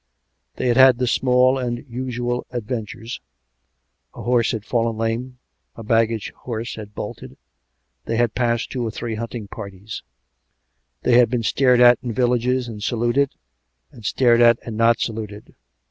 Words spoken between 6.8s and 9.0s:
bolted; they had passed two or